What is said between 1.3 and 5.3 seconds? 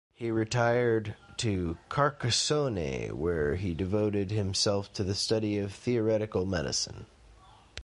to Carcassonne, where he devoted himself to the